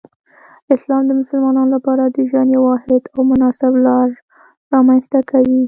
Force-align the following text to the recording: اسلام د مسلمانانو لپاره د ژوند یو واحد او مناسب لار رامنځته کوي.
اسلام 0.75 1.03
د 1.07 1.11
مسلمانانو 1.21 1.73
لپاره 1.75 2.03
د 2.05 2.17
ژوند 2.29 2.49
یو 2.55 2.63
واحد 2.71 3.03
او 3.15 3.19
مناسب 3.31 3.73
لار 3.85 4.09
رامنځته 4.73 5.19
کوي. 5.31 5.57